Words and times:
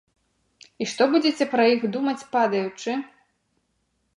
І 0.85 0.87
што 0.93 1.03
будзеце 1.11 1.47
пра 1.53 1.67
іх 1.73 1.81
думаць 1.99 2.27
падаючы? 2.33 2.91